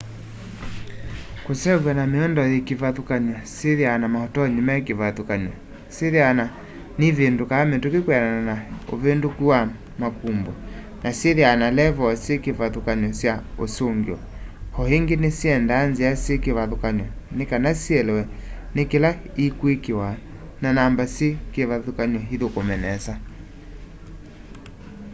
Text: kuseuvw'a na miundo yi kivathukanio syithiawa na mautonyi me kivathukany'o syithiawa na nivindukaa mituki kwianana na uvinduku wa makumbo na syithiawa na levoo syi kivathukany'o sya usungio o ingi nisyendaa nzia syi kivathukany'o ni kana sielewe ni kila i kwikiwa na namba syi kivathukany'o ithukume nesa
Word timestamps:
kuseuvw'a 1.45 1.91
na 1.99 2.05
miundo 2.13 2.41
yi 2.53 2.59
kivathukanio 2.67 3.37
syithiawa 3.55 3.97
na 4.01 4.07
mautonyi 4.15 4.61
me 4.67 4.75
kivathukany'o 4.87 5.53
syithiawa 5.95 6.31
na 6.39 6.45
nivindukaa 6.99 7.63
mituki 7.71 7.99
kwianana 8.05 8.41
na 8.49 8.55
uvinduku 8.93 9.43
wa 9.51 9.59
makumbo 10.01 10.51
na 11.03 11.09
syithiawa 11.19 11.55
na 11.61 11.67
levoo 11.77 12.13
syi 12.23 12.33
kivathukany'o 12.45 13.11
sya 13.19 13.33
usungio 13.63 14.17
o 14.79 14.81
ingi 14.97 15.15
nisyendaa 15.21 15.83
nzia 15.89 16.11
syi 16.23 16.33
kivathukany'o 16.43 17.07
ni 17.37 17.43
kana 17.51 17.69
sielewe 17.83 18.23
ni 18.75 18.83
kila 18.91 19.09
i 19.43 19.45
kwikiwa 19.59 20.07
na 20.61 20.69
namba 20.77 21.03
syi 21.15 21.27
kivathukany'o 21.53 22.21
ithukume 22.33 22.75
nesa 22.85 23.13